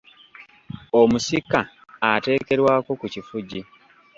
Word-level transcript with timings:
Omusika 0.99 1.59
ateekerwako 2.11 2.91
ku 2.99 3.05
kifugi. 3.13 3.61